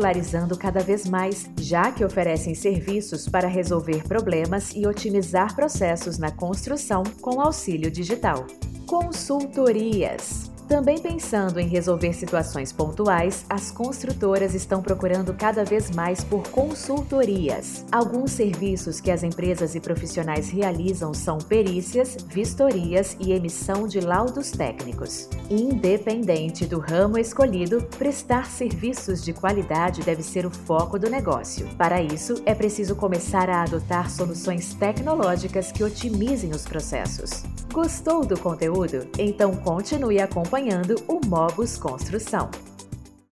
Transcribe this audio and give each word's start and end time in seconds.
cada 0.57 0.81
vez 0.81 1.07
mais, 1.07 1.49
já 1.59 1.91
que 1.91 2.03
oferecem 2.03 2.53
serviços 2.53 3.27
para 3.27 3.47
resolver 3.47 4.03
problemas 4.03 4.71
e 4.75 4.85
otimizar 4.87 5.55
processos 5.55 6.17
na 6.17 6.31
construção 6.31 7.03
com 7.21 7.41
auxílio 7.41 7.89
digital. 7.89 8.45
Consultorias 8.85 10.56
também 10.67 10.99
pensando 10.99 11.59
em 11.59 11.67
resolver 11.67 12.13
situações 12.13 12.71
pontuais, 12.71 13.45
as 13.49 13.71
construtoras 13.71 14.53
estão 14.53 14.81
procurando 14.81 15.33
cada 15.33 15.63
vez 15.63 15.89
mais 15.89 16.23
por 16.23 16.47
consultorias. 16.49 17.85
Alguns 17.91 18.31
serviços 18.31 18.99
que 18.99 19.09
as 19.09 19.23
empresas 19.23 19.75
e 19.75 19.79
profissionais 19.79 20.49
realizam 20.49 21.13
são 21.13 21.37
perícias, 21.37 22.17
vistorias 22.27 23.15
e 23.19 23.31
emissão 23.31 23.87
de 23.87 23.99
laudos 23.99 24.51
técnicos. 24.51 25.29
Independente 25.49 26.65
do 26.65 26.79
ramo 26.79 27.17
escolhido, 27.17 27.81
prestar 27.97 28.51
serviços 28.51 29.23
de 29.23 29.33
qualidade 29.33 30.01
deve 30.01 30.21
ser 30.21 30.45
o 30.45 30.51
foco 30.51 30.99
do 30.99 31.09
negócio. 31.09 31.67
Para 31.77 32.01
isso, 32.01 32.41
é 32.45 32.53
preciso 32.53 32.95
começar 32.95 33.49
a 33.49 33.63
adotar 33.63 34.11
soluções 34.11 34.73
tecnológicas 34.73 35.71
que 35.71 35.83
otimizem 35.83 36.51
os 36.51 36.65
processos. 36.65 37.43
Gostou 37.71 38.25
do 38.25 38.39
conteúdo? 38.39 39.07
Então 39.19 39.55
continue 39.55 40.19
acompanhando 40.57 40.95
o 41.07 41.23
Mobus 41.23 41.77
Construção. 41.77 42.49